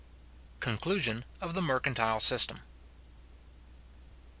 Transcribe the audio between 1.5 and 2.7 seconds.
THE MERCANTILE SYSTEM.